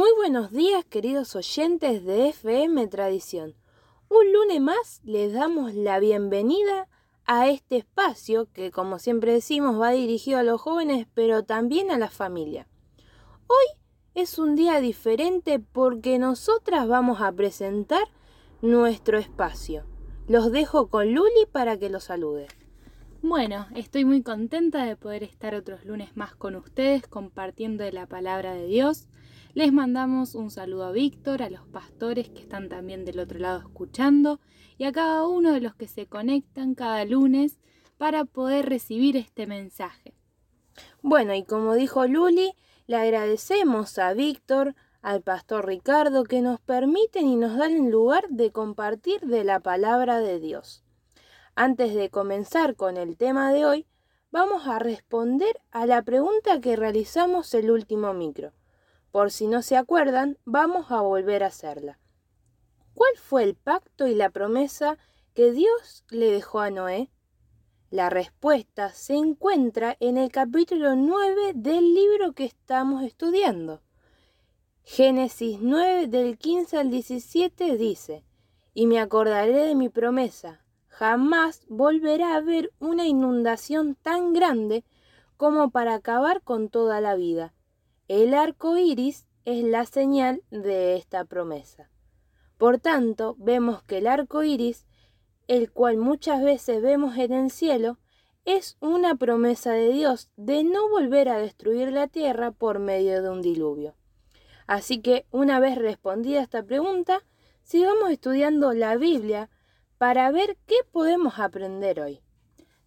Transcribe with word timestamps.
Muy 0.00 0.12
buenos 0.16 0.50
días 0.50 0.82
queridos 0.86 1.36
oyentes 1.36 2.06
de 2.06 2.30
FM 2.30 2.86
Tradición. 2.86 3.54
Un 4.08 4.32
lunes 4.32 4.58
más 4.58 5.02
les 5.04 5.34
damos 5.34 5.74
la 5.74 5.98
bienvenida 5.98 6.88
a 7.26 7.50
este 7.50 7.76
espacio 7.76 8.48
que 8.50 8.70
como 8.70 8.98
siempre 8.98 9.34
decimos 9.34 9.78
va 9.78 9.90
dirigido 9.90 10.38
a 10.38 10.42
los 10.42 10.58
jóvenes 10.58 11.06
pero 11.12 11.44
también 11.44 11.90
a 11.90 11.98
la 11.98 12.08
familia. 12.08 12.66
Hoy 13.46 13.78
es 14.14 14.38
un 14.38 14.56
día 14.56 14.80
diferente 14.80 15.58
porque 15.58 16.18
nosotras 16.18 16.88
vamos 16.88 17.20
a 17.20 17.30
presentar 17.32 18.04
nuestro 18.62 19.18
espacio. 19.18 19.84
Los 20.26 20.50
dejo 20.50 20.88
con 20.88 21.12
Luli 21.12 21.44
para 21.52 21.76
que 21.78 21.90
lo 21.90 22.00
salude. 22.00 22.46
Bueno, 23.20 23.66
estoy 23.74 24.06
muy 24.06 24.22
contenta 24.22 24.82
de 24.86 24.96
poder 24.96 25.24
estar 25.24 25.54
otros 25.54 25.84
lunes 25.84 26.16
más 26.16 26.34
con 26.34 26.56
ustedes 26.56 27.06
compartiendo 27.06 27.84
la 27.90 28.06
palabra 28.06 28.54
de 28.54 28.64
Dios. 28.66 29.09
Les 29.52 29.72
mandamos 29.72 30.36
un 30.36 30.48
saludo 30.48 30.84
a 30.84 30.92
Víctor, 30.92 31.42
a 31.42 31.50
los 31.50 31.66
pastores 31.66 32.28
que 32.28 32.38
están 32.38 32.68
también 32.68 33.04
del 33.04 33.18
otro 33.18 33.40
lado 33.40 33.58
escuchando 33.58 34.38
y 34.78 34.84
a 34.84 34.92
cada 34.92 35.26
uno 35.26 35.52
de 35.52 35.60
los 35.60 35.74
que 35.74 35.88
se 35.88 36.06
conectan 36.06 36.76
cada 36.76 37.04
lunes 37.04 37.58
para 37.98 38.24
poder 38.24 38.68
recibir 38.68 39.16
este 39.16 39.48
mensaje. 39.48 40.14
Bueno, 41.02 41.34
y 41.34 41.42
como 41.42 41.74
dijo 41.74 42.06
Luli, 42.06 42.52
le 42.86 42.96
agradecemos 42.96 43.98
a 43.98 44.14
Víctor, 44.14 44.76
al 45.02 45.20
pastor 45.20 45.66
Ricardo, 45.66 46.22
que 46.22 46.42
nos 46.42 46.60
permiten 46.60 47.26
y 47.26 47.34
nos 47.34 47.56
dan 47.56 47.72
el 47.72 47.90
lugar 47.90 48.28
de 48.28 48.52
compartir 48.52 49.20
de 49.22 49.42
la 49.42 49.58
palabra 49.58 50.20
de 50.20 50.38
Dios. 50.38 50.84
Antes 51.56 51.96
de 51.96 52.08
comenzar 52.08 52.76
con 52.76 52.96
el 52.96 53.16
tema 53.16 53.52
de 53.52 53.66
hoy, 53.66 53.86
vamos 54.30 54.68
a 54.68 54.78
responder 54.78 55.60
a 55.72 55.86
la 55.86 56.02
pregunta 56.02 56.60
que 56.60 56.76
realizamos 56.76 57.52
el 57.54 57.72
último 57.72 58.14
micro. 58.14 58.52
Por 59.10 59.30
si 59.30 59.46
no 59.46 59.62
se 59.62 59.76
acuerdan, 59.76 60.38
vamos 60.44 60.90
a 60.90 61.00
volver 61.00 61.42
a 61.42 61.48
hacerla. 61.48 61.98
¿Cuál 62.94 63.16
fue 63.16 63.42
el 63.42 63.54
pacto 63.54 64.06
y 64.06 64.14
la 64.14 64.30
promesa 64.30 64.98
que 65.34 65.52
Dios 65.52 66.04
le 66.10 66.30
dejó 66.30 66.60
a 66.60 66.70
Noé? 66.70 67.10
La 67.90 68.08
respuesta 68.08 68.90
se 68.90 69.14
encuentra 69.14 69.96
en 69.98 70.16
el 70.16 70.30
capítulo 70.30 70.94
9 70.94 71.54
del 71.56 71.92
libro 71.94 72.32
que 72.34 72.44
estamos 72.44 73.02
estudiando. 73.02 73.80
Génesis 74.84 75.58
9 75.60 76.06
del 76.06 76.38
15 76.38 76.78
al 76.78 76.90
17 76.90 77.76
dice, 77.76 78.24
y 78.74 78.86
me 78.86 79.00
acordaré 79.00 79.66
de 79.66 79.74
mi 79.74 79.88
promesa, 79.88 80.64
jamás 80.86 81.64
volverá 81.68 82.34
a 82.34 82.36
haber 82.36 82.72
una 82.78 83.06
inundación 83.06 83.96
tan 83.96 84.32
grande 84.32 84.84
como 85.36 85.70
para 85.70 85.94
acabar 85.94 86.42
con 86.42 86.68
toda 86.68 87.00
la 87.00 87.16
vida. 87.16 87.54
El 88.10 88.34
arco 88.34 88.76
iris 88.76 89.28
es 89.44 89.62
la 89.62 89.86
señal 89.86 90.42
de 90.50 90.96
esta 90.96 91.24
promesa. 91.24 91.92
Por 92.58 92.80
tanto, 92.80 93.36
vemos 93.38 93.84
que 93.84 93.98
el 93.98 94.08
arco 94.08 94.42
iris, 94.42 94.84
el 95.46 95.70
cual 95.70 95.96
muchas 95.96 96.42
veces 96.42 96.82
vemos 96.82 97.16
en 97.18 97.32
el 97.32 97.52
cielo, 97.52 98.00
es 98.44 98.76
una 98.80 99.14
promesa 99.14 99.74
de 99.74 99.92
Dios 99.92 100.28
de 100.34 100.64
no 100.64 100.88
volver 100.88 101.28
a 101.28 101.38
destruir 101.38 101.92
la 101.92 102.08
tierra 102.08 102.50
por 102.50 102.80
medio 102.80 103.22
de 103.22 103.30
un 103.30 103.42
diluvio. 103.42 103.94
Así 104.66 105.00
que, 105.00 105.26
una 105.30 105.60
vez 105.60 105.78
respondida 105.78 106.42
esta 106.42 106.64
pregunta, 106.64 107.22
sigamos 107.62 108.10
estudiando 108.10 108.72
la 108.72 108.96
Biblia 108.96 109.50
para 109.98 110.32
ver 110.32 110.58
qué 110.66 110.78
podemos 110.90 111.38
aprender 111.38 112.00
hoy. 112.00 112.22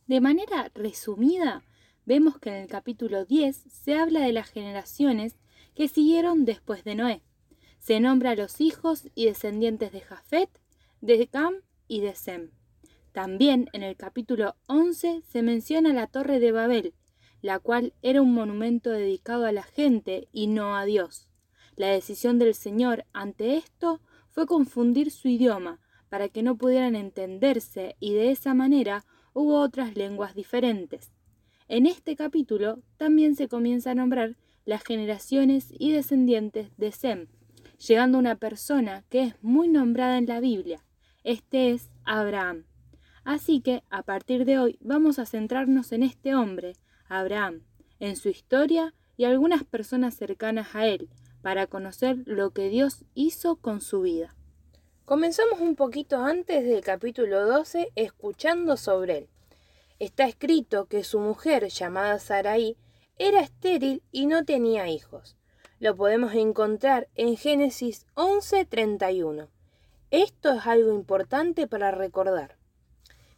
De 0.06 0.20
manera 0.20 0.70
resumida, 0.76 1.64
vemos 2.06 2.40
que 2.40 2.50
en 2.50 2.56
el 2.56 2.68
capítulo 2.68 3.26
10 3.26 3.64
se 3.70 3.96
habla 3.96 4.22
de 4.22 4.34
las 4.34 4.50
generaciones 4.50 5.36
que 5.76 5.88
siguieron 5.88 6.46
después 6.46 6.84
de 6.84 6.96
Noé. 6.96 7.22
Se 7.80 8.00
nombra 8.00 8.32
a 8.32 8.36
los 8.36 8.62
hijos 8.62 9.10
y 9.16 9.26
descendientes 9.26 9.92
de 9.92 10.02
Jafet, 10.02 10.50
de 11.02 11.28
Cam 11.28 11.56
y 11.88 12.02
de 12.02 12.16
Sem. 12.16 12.52
También 13.12 13.70
en 13.74 13.84
el 13.84 13.96
capítulo 13.96 14.56
11 14.68 15.22
se 15.22 15.42
menciona 15.42 15.94
la 15.94 16.08
torre 16.08 16.40
de 16.40 16.52
Babel, 16.52 16.94
la 17.42 17.60
cual 17.60 17.94
era 18.02 18.22
un 18.22 18.34
monumento 18.34 18.90
dedicado 18.90 19.46
a 19.46 19.52
la 19.52 19.64
gente 19.64 20.28
y 20.32 20.48
no 20.48 20.76
a 20.76 20.86
Dios. 20.86 21.28
La 21.76 21.88
decisión 21.88 22.40
del 22.40 22.56
Señor 22.56 23.06
ante 23.14 23.58
esto 23.58 24.02
fue 24.30 24.48
confundir 24.48 25.12
su 25.12 25.28
idioma, 25.28 25.80
para 26.10 26.30
que 26.30 26.44
no 26.44 26.58
pudieran 26.58 26.96
entenderse 26.96 27.96
y 28.00 28.14
de 28.14 28.32
esa 28.32 28.54
manera 28.54 29.04
hubo 29.34 29.60
otras 29.60 29.96
lenguas 29.96 30.36
diferentes. 30.36 31.12
En 31.70 31.86
este 31.86 32.16
capítulo 32.16 32.80
también 32.98 33.36
se 33.36 33.48
comienza 33.48 33.92
a 33.92 33.96
nombrar 33.96 34.36
las 34.66 34.84
generaciones 34.84 35.68
y 35.72 35.92
descendientes 35.92 36.76
de 36.78 36.92
Sem, 36.92 37.28
llegando 37.78 38.18
a 38.18 38.20
una 38.20 38.36
persona 38.36 39.04
que 39.10 39.24
es 39.24 39.36
muy 39.42 39.70
nombrada 39.70 40.18
en 40.18 40.26
la 40.26 40.42
Biblia. 40.42 40.84
Este 41.24 41.72
es 41.72 41.90
Abraham. 42.04 42.66
Así 43.24 43.62
que 43.62 43.84
a 43.90 44.04
partir 44.04 44.44
de 44.44 44.60
hoy 44.60 44.78
vamos 44.82 45.20
a 45.20 45.26
centrarnos 45.26 45.94
en 45.94 46.04
este 46.04 46.36
hombre, 46.36 46.74
Abraham, 47.08 47.62
en 48.00 48.18
su 48.18 48.28
historia 48.28 48.94
y 49.16 49.24
algunas 49.24 49.64
personas 49.64 50.16
cercanas 50.16 50.76
a 50.76 50.86
él, 50.88 51.10
para 51.42 51.68
conocer 51.68 52.18
lo 52.26 52.52
que 52.52 52.70
Dios 52.70 53.06
hizo 53.14 53.56
con 53.56 53.80
su 53.80 54.02
vida. 54.02 54.36
Comenzamos 55.06 55.60
un 55.60 55.76
poquito 55.76 56.24
antes 56.24 56.66
del 56.66 56.82
capítulo 56.82 57.46
12 57.46 57.92
escuchando 57.96 58.76
sobre 58.78 59.18
él. 59.18 59.30
Está 60.04 60.26
escrito 60.26 60.88
que 60.88 61.06
su 61.06 61.22
mujer, 61.22 61.70
llamada 61.70 62.20
Sarai, 62.20 62.76
era 63.18 63.40
estéril 63.40 64.04
y 64.12 64.26
no 64.26 64.44
tenía 64.44 64.90
hijos. 64.90 65.38
Lo 65.80 65.96
podemos 65.96 66.34
encontrar 66.34 67.08
en 67.16 67.38
Génesis 67.38 68.06
11:31. 68.16 69.48
Esto 70.12 70.52
es 70.56 70.68
algo 70.68 70.92
importante 70.92 71.68
para 71.68 71.92
recordar. 71.92 72.58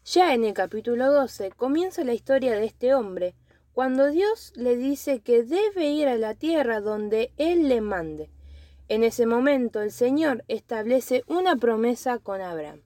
Ya 0.05 0.33
en 0.33 0.43
el 0.43 0.55
capítulo 0.55 1.11
12 1.13 1.51
comienza 1.51 2.03
la 2.03 2.15
historia 2.15 2.55
de 2.55 2.65
este 2.65 2.95
hombre, 2.95 3.35
cuando 3.71 4.07
Dios 4.07 4.51
le 4.55 4.75
dice 4.75 5.19
que 5.19 5.43
debe 5.43 5.89
ir 5.89 6.07
a 6.07 6.17
la 6.17 6.33
tierra 6.33 6.81
donde 6.81 7.31
Él 7.37 7.69
le 7.69 7.81
mande. 7.81 8.31
En 8.87 9.03
ese 9.03 9.27
momento 9.27 9.83
el 9.83 9.91
Señor 9.91 10.43
establece 10.47 11.23
una 11.27 11.57
promesa 11.57 12.17
con 12.17 12.41
Abraham. 12.41 12.81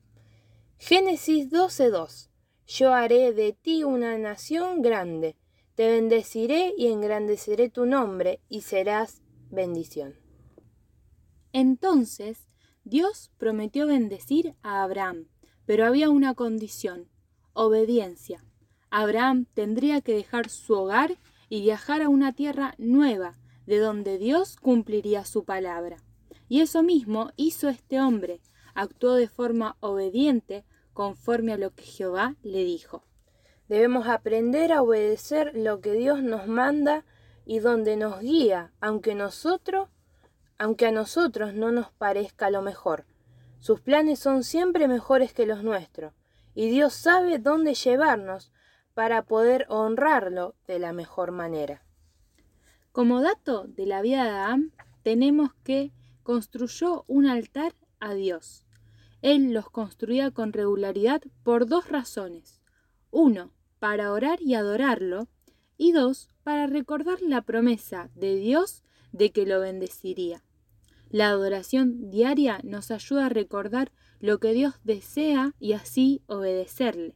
Génesis 0.79 1.49
12.2 1.49 2.28
Yo 2.69 2.93
haré 2.93 3.33
de 3.33 3.51
ti 3.51 3.83
una 3.83 4.15
nación 4.19 4.83
grande, 4.83 5.35
te 5.73 5.89
bendeciré 5.89 6.71
y 6.77 6.85
engrandeceré 6.85 7.71
tu 7.71 7.87
nombre 7.87 8.41
y 8.47 8.61
serás 8.61 9.23
bendición. 9.49 10.13
Entonces 11.51 12.47
Dios 12.83 13.31
prometió 13.39 13.87
bendecir 13.87 14.53
a 14.61 14.83
Abraham, 14.83 15.29
pero 15.65 15.87
había 15.87 16.11
una 16.11 16.35
condición, 16.35 17.09
obediencia. 17.53 18.45
Abraham 18.91 19.47
tendría 19.55 20.01
que 20.01 20.13
dejar 20.13 20.49
su 20.49 20.75
hogar 20.75 21.17
y 21.49 21.61
viajar 21.61 22.03
a 22.03 22.09
una 22.09 22.33
tierra 22.33 22.75
nueva, 22.77 23.39
de 23.65 23.79
donde 23.79 24.19
Dios 24.19 24.57
cumpliría 24.57 25.25
su 25.25 25.43
palabra. 25.43 25.97
Y 26.47 26.61
eso 26.61 26.83
mismo 26.83 27.31
hizo 27.35 27.67
este 27.67 27.99
hombre, 27.99 28.41
actuó 28.75 29.15
de 29.15 29.27
forma 29.27 29.75
obediente 29.79 30.65
conforme 30.93 31.53
a 31.53 31.57
lo 31.57 31.71
que 31.71 31.83
Jehová 31.83 32.35
le 32.43 32.63
dijo. 32.63 33.03
Debemos 33.67 34.07
aprender 34.07 34.71
a 34.71 34.81
obedecer 34.81 35.51
lo 35.55 35.79
que 35.79 35.93
Dios 35.93 36.23
nos 36.23 36.47
manda 36.47 37.05
y 37.45 37.59
donde 37.59 37.97
nos 37.97 38.19
guía, 38.19 38.71
aunque 38.81 39.15
nosotros, 39.15 39.89
aunque 40.57 40.87
a 40.87 40.91
nosotros 40.91 41.53
no 41.53 41.71
nos 41.71 41.91
parezca 41.91 42.49
lo 42.49 42.61
mejor. 42.61 43.05
Sus 43.59 43.81
planes 43.81 44.19
son 44.19 44.43
siempre 44.43 44.87
mejores 44.87 45.33
que 45.33 45.45
los 45.45 45.63
nuestros, 45.63 46.13
y 46.55 46.69
Dios 46.69 46.93
sabe 46.93 47.39
dónde 47.39 47.73
llevarnos 47.73 48.51
para 48.93 49.23
poder 49.23 49.65
honrarlo 49.69 50.55
de 50.67 50.79
la 50.79 50.93
mejor 50.93 51.31
manera. 51.31 51.83
Como 52.91 53.21
dato 53.21 53.65
de 53.65 53.85
la 53.85 54.01
vida 54.01 54.23
de 54.23 54.29
Adán, 54.31 54.73
tenemos 55.03 55.53
que 55.63 55.91
construyó 56.23 57.05
un 57.07 57.27
altar 57.27 57.73
a 57.99 58.13
Dios. 58.13 58.65
Él 59.21 59.53
los 59.53 59.69
construía 59.69 60.31
con 60.31 60.53
regularidad 60.53 61.21
por 61.43 61.67
dos 61.67 61.89
razones. 61.89 62.61
Uno, 63.11 63.51
para 63.79 64.11
orar 64.11 64.41
y 64.41 64.55
adorarlo, 64.55 65.27
y 65.77 65.91
dos, 65.91 66.29
para 66.43 66.67
recordar 66.67 67.21
la 67.21 67.41
promesa 67.41 68.09
de 68.15 68.35
Dios 68.35 68.83
de 69.11 69.31
que 69.31 69.45
lo 69.45 69.59
bendeciría. 69.59 70.43
La 71.09 71.29
adoración 71.29 72.11
diaria 72.11 72.59
nos 72.63 72.91
ayuda 72.91 73.25
a 73.25 73.29
recordar 73.29 73.91
lo 74.19 74.39
que 74.39 74.53
Dios 74.53 74.75
desea 74.83 75.55
y 75.59 75.73
así 75.73 76.21
obedecerle. 76.27 77.15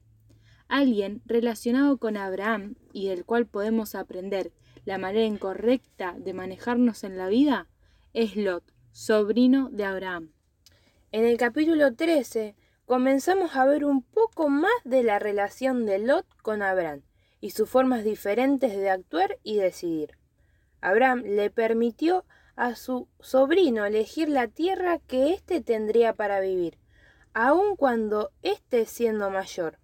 Alguien 0.67 1.21
relacionado 1.25 1.97
con 1.97 2.17
Abraham 2.17 2.75
y 2.91 3.07
del 3.07 3.25
cual 3.25 3.45
podemos 3.45 3.93
aprender 3.93 4.51
la 4.85 4.97
manera 4.97 5.25
incorrecta 5.25 6.15
de 6.17 6.33
manejarnos 6.33 7.03
en 7.03 7.17
la 7.17 7.27
vida 7.27 7.67
es 8.13 8.35
Lot, 8.35 8.63
sobrino 8.91 9.69
de 9.69 9.85
Abraham. 9.85 10.31
En 11.13 11.25
el 11.25 11.37
capítulo 11.37 11.93
13 11.93 12.55
comenzamos 12.87 13.55
a 13.55 13.65
ver 13.67 13.85
un 13.85 14.01
poco 14.01 14.49
más 14.49 14.73
de 14.83 15.03
la 15.03 15.19
relación 15.19 15.85
de 15.85 15.99
Lot 15.99 16.25
con 16.41 16.63
Abraham 16.63 17.03
y 17.39 17.51
sus 17.51 17.69
formas 17.69 18.03
diferentes 18.03 18.75
de 18.75 18.89
actuar 18.89 19.37
y 19.43 19.57
decidir. 19.57 20.17
Abraham 20.81 21.21
le 21.23 21.51
permitió 21.51 22.25
a 22.55 22.73
su 22.73 23.07
sobrino 23.19 23.85
elegir 23.85 24.27
la 24.27 24.47
tierra 24.47 24.97
que 24.97 25.33
éste 25.33 25.61
tendría 25.61 26.15
para 26.15 26.39
vivir, 26.39 26.79
aun 27.35 27.75
cuando 27.75 28.31
éste 28.41 28.87
siendo 28.87 29.29
mayor, 29.29 29.77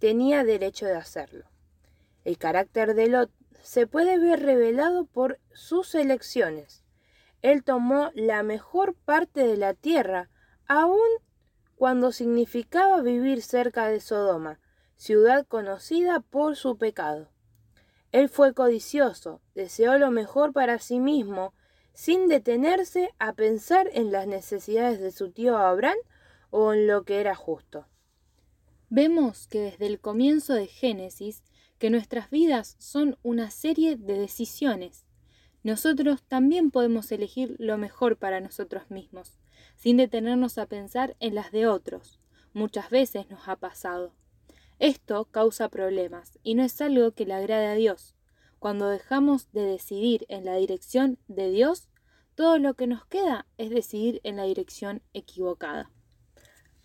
tenía 0.00 0.42
derecho 0.42 0.86
de 0.86 0.96
hacerlo. 0.96 1.44
El 2.24 2.36
carácter 2.36 2.94
de 2.96 3.06
Lot 3.06 3.30
se 3.62 3.86
puede 3.86 4.18
ver 4.18 4.42
revelado 4.42 5.06
por 5.06 5.38
sus 5.52 5.94
elecciones. 5.94 6.82
Él 7.42 7.62
tomó 7.62 8.10
la 8.14 8.42
mejor 8.42 8.96
parte 9.04 9.46
de 9.46 9.56
la 9.56 9.74
tierra, 9.74 10.30
aun 10.66 10.98
cuando 11.76 12.12
significaba 12.12 13.02
vivir 13.02 13.42
cerca 13.42 13.88
de 13.88 14.00
Sodoma, 14.00 14.60
ciudad 14.96 15.46
conocida 15.46 16.20
por 16.20 16.56
su 16.56 16.78
pecado. 16.78 17.28
Él 18.12 18.28
fue 18.28 18.54
codicioso, 18.54 19.40
deseó 19.54 19.98
lo 19.98 20.10
mejor 20.10 20.52
para 20.52 20.78
sí 20.78 21.00
mismo, 21.00 21.52
sin 21.92 22.28
detenerse 22.28 23.10
a 23.18 23.32
pensar 23.32 23.90
en 23.92 24.12
las 24.12 24.26
necesidades 24.26 25.00
de 25.00 25.10
su 25.10 25.30
tío 25.32 25.56
Abraham 25.58 25.96
o 26.50 26.72
en 26.72 26.86
lo 26.86 27.04
que 27.04 27.20
era 27.20 27.34
justo. 27.34 27.86
Vemos 28.88 29.48
que 29.48 29.60
desde 29.60 29.86
el 29.86 30.00
comienzo 30.00 30.54
de 30.54 30.66
Génesis 30.66 31.42
que 31.78 31.90
nuestras 31.90 32.30
vidas 32.30 32.76
son 32.78 33.18
una 33.22 33.50
serie 33.50 33.96
de 33.96 34.18
decisiones. 34.18 35.04
Nosotros 35.64 36.22
también 36.22 36.70
podemos 36.70 37.10
elegir 37.10 37.56
lo 37.58 37.78
mejor 37.78 38.16
para 38.16 38.40
nosotros 38.40 38.90
mismos, 38.90 39.36
sin 39.76 39.96
detenernos 39.96 40.58
a 40.58 40.66
pensar 40.66 41.16
en 41.20 41.34
las 41.34 41.52
de 41.52 41.66
otros. 41.66 42.20
Muchas 42.52 42.90
veces 42.90 43.28
nos 43.30 43.48
ha 43.48 43.56
pasado. 43.56 44.14
Esto 44.78 45.26
causa 45.26 45.68
problemas 45.68 46.38
y 46.42 46.54
no 46.54 46.62
es 46.62 46.80
algo 46.80 47.12
que 47.12 47.26
le 47.26 47.34
agrade 47.34 47.66
a 47.66 47.74
Dios. 47.74 48.14
Cuando 48.58 48.88
dejamos 48.88 49.52
de 49.52 49.62
decidir 49.62 50.26
en 50.28 50.44
la 50.44 50.56
dirección 50.56 51.18
de 51.28 51.50
Dios, 51.50 51.88
todo 52.34 52.58
lo 52.58 52.74
que 52.74 52.86
nos 52.86 53.06
queda 53.06 53.46
es 53.58 53.70
decidir 53.70 54.20
en 54.24 54.36
la 54.36 54.44
dirección 54.44 55.02
equivocada. 55.12 55.90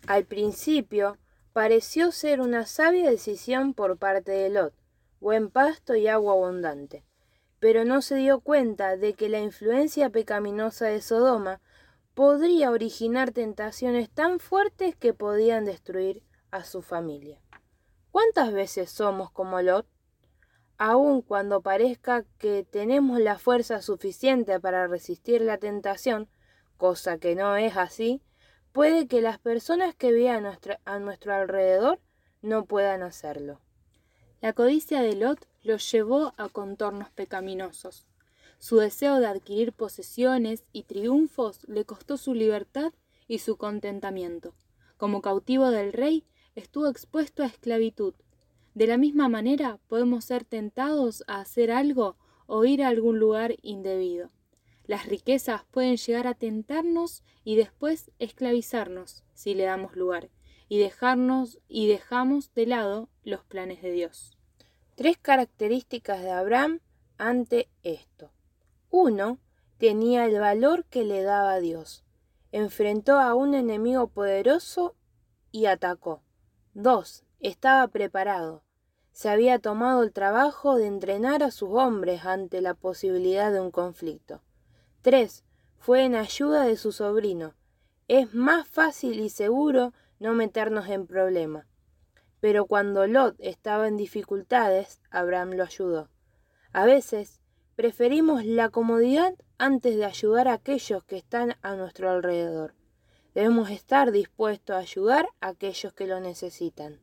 Al 0.06 0.24
principio 0.24 1.18
pareció 1.52 2.12
ser 2.12 2.40
una 2.40 2.66
sabia 2.66 3.10
decisión 3.10 3.74
por 3.74 3.98
parte 3.98 4.32
de 4.32 4.50
Lot, 4.50 4.74
buen 5.20 5.50
pasto 5.50 5.96
y 5.96 6.06
agua 6.06 6.34
abundante, 6.34 7.04
pero 7.58 7.84
no 7.84 8.02
se 8.02 8.16
dio 8.16 8.40
cuenta 8.40 8.96
de 8.96 9.14
que 9.14 9.28
la 9.28 9.40
influencia 9.40 10.10
pecaminosa 10.10 10.86
de 10.86 11.02
Sodoma 11.02 11.60
podría 12.14 12.70
originar 12.70 13.30
tentaciones 13.32 14.10
tan 14.10 14.40
fuertes 14.40 14.96
que 14.96 15.14
podían 15.14 15.64
destruir 15.64 16.22
a 16.50 16.64
su 16.64 16.82
familia. 16.82 17.40
¿Cuántas 18.10 18.52
veces 18.52 18.90
somos 18.90 19.30
como 19.30 19.60
Lot? 19.62 19.86
Aun 20.78 21.22
cuando 21.22 21.60
parezca 21.60 22.24
que 22.38 22.64
tenemos 22.64 23.20
la 23.20 23.38
fuerza 23.38 23.82
suficiente 23.82 24.58
para 24.58 24.86
resistir 24.86 25.42
la 25.42 25.58
tentación, 25.58 26.28
cosa 26.76 27.18
que 27.18 27.34
no 27.34 27.56
es 27.56 27.76
así, 27.76 28.22
puede 28.72 29.06
que 29.06 29.20
las 29.20 29.38
personas 29.38 29.94
que 29.94 30.12
vean 30.12 30.46
a 30.84 30.98
nuestro 30.98 31.34
alrededor 31.34 32.00
no 32.42 32.64
puedan 32.64 33.02
hacerlo. 33.02 33.60
La 34.40 34.54
codicia 34.54 35.02
de 35.02 35.14
Lot 35.16 35.46
lo 35.62 35.76
llevó 35.76 36.32
a 36.38 36.48
contornos 36.48 37.10
pecaminosos. 37.10 38.06
Su 38.60 38.76
deseo 38.76 39.20
de 39.20 39.26
adquirir 39.26 39.72
posesiones 39.72 40.64
y 40.70 40.82
triunfos 40.82 41.66
le 41.66 41.86
costó 41.86 42.18
su 42.18 42.34
libertad 42.34 42.92
y 43.26 43.38
su 43.38 43.56
contentamiento. 43.56 44.54
Como 44.98 45.22
cautivo 45.22 45.70
del 45.70 45.94
rey, 45.94 46.24
estuvo 46.54 46.86
expuesto 46.86 47.42
a 47.42 47.46
esclavitud. 47.46 48.12
De 48.74 48.86
la 48.86 48.98
misma 48.98 49.30
manera 49.30 49.80
podemos 49.88 50.26
ser 50.26 50.44
tentados 50.44 51.24
a 51.26 51.40
hacer 51.40 51.72
algo 51.72 52.16
o 52.46 52.66
ir 52.66 52.82
a 52.82 52.88
algún 52.88 53.18
lugar 53.18 53.56
indebido. 53.62 54.30
Las 54.86 55.06
riquezas 55.06 55.64
pueden 55.70 55.96
llegar 55.96 56.26
a 56.26 56.34
tentarnos 56.34 57.22
y 57.44 57.56
después 57.56 58.10
esclavizarnos 58.18 59.24
si 59.32 59.54
le 59.54 59.64
damos 59.64 59.96
lugar 59.96 60.28
y 60.68 60.78
dejarnos 60.78 61.60
y 61.66 61.88
dejamos 61.88 62.52
de 62.52 62.66
lado 62.66 63.08
los 63.24 63.42
planes 63.42 63.80
de 63.80 63.90
Dios. 63.90 64.36
Tres 64.96 65.16
características 65.16 66.20
de 66.20 66.30
Abraham 66.30 66.80
ante 67.16 67.70
esto. 67.82 68.30
Uno, 68.90 69.38
tenía 69.78 70.26
el 70.26 70.40
valor 70.40 70.84
que 70.84 71.04
le 71.04 71.22
daba 71.22 71.60
Dios. 71.60 72.04
Enfrentó 72.52 73.18
a 73.18 73.34
un 73.34 73.54
enemigo 73.54 74.08
poderoso 74.08 74.96
y 75.52 75.66
atacó. 75.66 76.22
2. 76.74 77.24
Estaba 77.40 77.86
preparado. 77.88 78.64
Se 79.12 79.28
había 79.28 79.58
tomado 79.58 80.02
el 80.02 80.12
trabajo 80.12 80.76
de 80.76 80.86
entrenar 80.86 81.42
a 81.42 81.50
sus 81.50 81.70
hombres 81.70 82.24
ante 82.24 82.60
la 82.60 82.74
posibilidad 82.74 83.52
de 83.52 83.60
un 83.60 83.70
conflicto. 83.70 84.42
3. 85.02 85.44
Fue 85.78 86.04
en 86.04 86.14
ayuda 86.14 86.64
de 86.64 86.76
su 86.76 86.92
sobrino. 86.92 87.54
Es 88.08 88.34
más 88.34 88.66
fácil 88.66 89.20
y 89.20 89.30
seguro 89.30 89.92
no 90.18 90.34
meternos 90.34 90.88
en 90.88 91.06
problemas. 91.06 91.66
Pero 92.40 92.66
cuando 92.66 93.06
Lot 93.06 93.36
estaba 93.38 93.86
en 93.86 93.96
dificultades, 93.96 95.00
Abraham 95.10 95.52
lo 95.52 95.64
ayudó. 95.64 96.08
A 96.72 96.84
veces 96.84 97.39
preferimos 97.80 98.44
la 98.44 98.68
comodidad 98.68 99.34
antes 99.56 99.96
de 99.96 100.04
ayudar 100.04 100.48
a 100.48 100.52
aquellos 100.52 101.02
que 101.04 101.16
están 101.16 101.56
a 101.62 101.76
nuestro 101.76 102.10
alrededor. 102.10 102.74
Debemos 103.34 103.70
estar 103.70 104.12
dispuestos 104.12 104.76
a 104.76 104.80
ayudar 104.80 105.30
a 105.40 105.48
aquellos 105.48 105.94
que 105.94 106.06
lo 106.06 106.20
necesitan. 106.20 107.00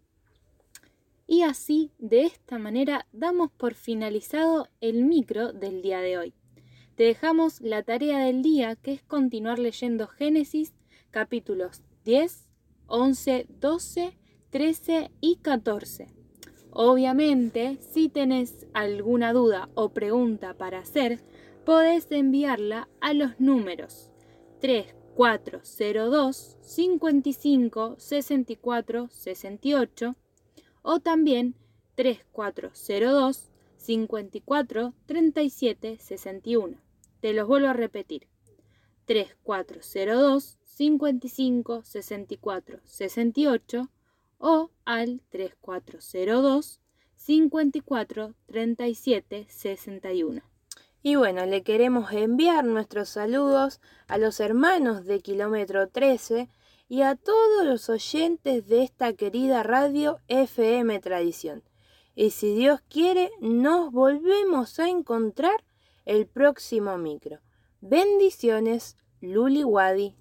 Y 1.25 1.41
así, 1.41 1.89
de 1.97 2.25
esta 2.25 2.59
manera, 2.59 3.07
damos 3.11 3.49
por 3.49 3.73
finalizado 3.73 4.69
el 4.79 5.03
micro 5.03 5.51
del 5.51 5.81
día 5.81 5.99
de 5.99 6.19
hoy. 6.19 6.35
Te 6.93 7.05
dejamos 7.05 7.59
la 7.59 7.81
tarea 7.81 8.19
del 8.19 8.43
día, 8.43 8.75
que 8.75 8.93
es 8.93 9.01
continuar 9.01 9.57
leyendo 9.57 10.05
Génesis 10.05 10.75
capítulos 11.09 11.81
10, 12.05 12.45
11, 12.85 13.47
12, 13.49 14.15
13 14.51 15.11
y 15.21 15.37
14. 15.37 16.16
Obviamente, 16.79 17.79
si 17.79 18.07
tenés 18.07 18.67
alguna 18.71 19.33
duda 19.33 19.67
o 19.73 19.89
pregunta 19.89 20.53
para 20.53 20.77
hacer, 20.77 21.23
podés 21.65 22.05
enviarla 22.11 22.87
a 23.01 23.15
los 23.15 23.39
números 23.39 24.11
3, 24.61 24.93
402 25.15 26.55
55 26.61 27.95
64 27.97 29.09
68 29.09 30.15
o 30.83 30.99
también 30.99 31.55
3402 31.95 33.49
54 33.77 34.93
37 35.07 35.97
61. 35.97 36.77
Te 37.21 37.33
los 37.33 37.47
vuelvo 37.47 37.69
a 37.69 37.73
repetir. 37.73 38.27
3402 39.07 40.59
55 40.63 41.81
64 41.83 42.79
68 42.83 43.89
o 44.37 44.71
al 44.85 45.21
3402 45.29 46.81
54 47.15 48.33
37 48.45 49.47
61. 49.49 50.41
Y 51.03 51.15
bueno, 51.15 51.45
le 51.45 51.63
queremos 51.63 52.11
enviar 52.11 52.65
nuestros 52.65 53.09
saludos 53.09 53.79
a 54.07 54.17
los 54.17 54.39
hermanos 54.39 55.05
de 55.05 55.21
Kilómetro 55.21 55.87
13 55.89 56.49
y 56.89 57.01
a 57.01 57.15
todos 57.15 57.65
los 57.65 57.89
oyentes 57.89 58.67
de 58.67 58.83
esta 58.83 59.13
querida 59.13 59.63
radio 59.63 60.19
FM 60.27 60.99
Tradición. 60.99 61.63
Y 62.15 62.31
si 62.31 62.55
Dios 62.55 62.81
quiere, 62.89 63.31
nos 63.41 63.91
volvemos 63.91 64.79
a 64.79 64.89
encontrar 64.89 65.63
el 66.05 66.25
próximo 66.25 66.97
micro. 66.97 67.39
Bendiciones, 67.81 68.97
Luli 69.21 69.63
Wadi. 69.63 70.15